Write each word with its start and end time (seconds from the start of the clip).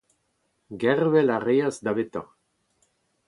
gervel 0.83 1.29
a 1.35 1.37
reas 1.47 1.75
davetañ 1.85 2.27